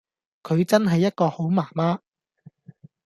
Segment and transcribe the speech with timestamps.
[0.41, 1.99] 佢真係一個好媽媽